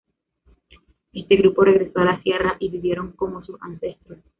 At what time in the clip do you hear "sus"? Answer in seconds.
3.45-3.61